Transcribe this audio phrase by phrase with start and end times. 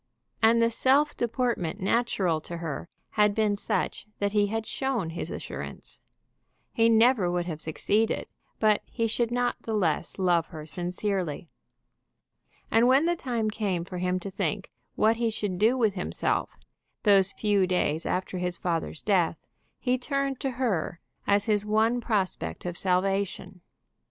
[0.41, 5.29] And the self deportment natural to her had been such that he had shown his
[5.29, 6.01] assurance.
[6.73, 8.25] He never would have succeeded;
[8.59, 11.51] but he should not the less love her sincerely.
[12.71, 16.57] And when the time came for him to think what he should do with himself,
[17.03, 19.37] those few days after his father's death,
[19.77, 23.61] he turned to her as his one prospect of salvation.